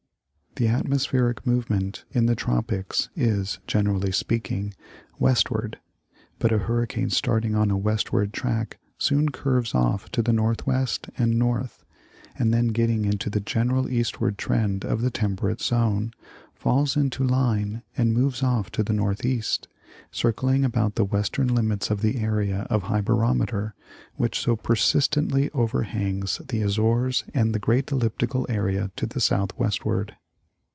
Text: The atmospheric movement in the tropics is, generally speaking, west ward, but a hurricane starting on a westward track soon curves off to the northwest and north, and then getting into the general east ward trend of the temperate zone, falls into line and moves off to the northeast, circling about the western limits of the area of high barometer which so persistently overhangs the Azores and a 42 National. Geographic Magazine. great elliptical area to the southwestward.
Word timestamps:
The 0.57 0.67
atmospheric 0.67 1.47
movement 1.47 2.03
in 2.11 2.25
the 2.25 2.35
tropics 2.35 3.07
is, 3.15 3.59
generally 3.67 4.11
speaking, 4.11 4.73
west 5.17 5.49
ward, 5.49 5.79
but 6.39 6.51
a 6.51 6.57
hurricane 6.57 7.09
starting 7.09 7.55
on 7.55 7.71
a 7.71 7.77
westward 7.77 8.33
track 8.33 8.77
soon 8.97 9.29
curves 9.29 9.73
off 9.73 10.11
to 10.11 10.21
the 10.21 10.33
northwest 10.33 11.09
and 11.17 11.39
north, 11.39 11.85
and 12.37 12.53
then 12.53 12.67
getting 12.67 13.05
into 13.05 13.29
the 13.29 13.39
general 13.39 13.89
east 13.89 14.19
ward 14.19 14.37
trend 14.37 14.83
of 14.83 14.99
the 15.01 15.09
temperate 15.09 15.61
zone, 15.61 16.11
falls 16.53 16.97
into 16.97 17.23
line 17.23 17.81
and 17.95 18.13
moves 18.13 18.43
off 18.43 18.69
to 18.71 18.83
the 18.83 18.91
northeast, 18.91 19.69
circling 20.11 20.65
about 20.65 20.95
the 20.95 21.05
western 21.05 21.47
limits 21.55 21.89
of 21.89 22.01
the 22.01 22.19
area 22.19 22.67
of 22.69 22.83
high 22.83 22.99
barometer 23.01 23.73
which 24.15 24.37
so 24.37 24.57
persistently 24.57 25.49
overhangs 25.51 26.39
the 26.49 26.61
Azores 26.61 27.23
and 27.33 27.55
a 27.55 27.57
42 27.57 27.57
National. 27.57 27.57
Geographic 27.57 27.57
Magazine. 27.57 27.59
great 27.61 27.91
elliptical 27.91 28.45
area 28.49 28.91
to 28.97 29.05
the 29.07 29.21
southwestward. 29.21 30.17